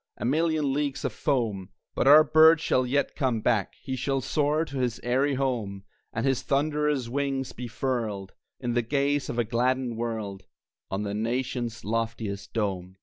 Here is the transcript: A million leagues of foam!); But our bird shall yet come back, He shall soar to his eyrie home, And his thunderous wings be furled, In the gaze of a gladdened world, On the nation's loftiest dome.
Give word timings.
A 0.17 0.25
million 0.25 0.73
leagues 0.73 1.05
of 1.05 1.13
foam!); 1.13 1.69
But 1.93 2.07
our 2.07 2.23
bird 2.23 2.59
shall 2.59 2.87
yet 2.87 3.15
come 3.15 3.39
back, 3.39 3.75
He 3.83 3.95
shall 3.95 4.19
soar 4.19 4.65
to 4.65 4.77
his 4.79 4.99
eyrie 5.03 5.35
home, 5.35 5.83
And 6.11 6.25
his 6.25 6.41
thunderous 6.41 7.07
wings 7.07 7.51
be 7.53 7.67
furled, 7.67 8.33
In 8.59 8.73
the 8.73 8.81
gaze 8.81 9.29
of 9.29 9.37
a 9.37 9.43
gladdened 9.43 9.97
world, 9.97 10.41
On 10.89 11.03
the 11.03 11.13
nation's 11.13 11.85
loftiest 11.85 12.51
dome. 12.51 12.95